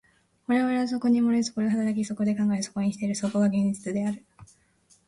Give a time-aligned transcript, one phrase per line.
[0.47, 4.25] 我々はそこに生まれ、そこで働き、そこで考え、そこに死ぬる、そこが現実である。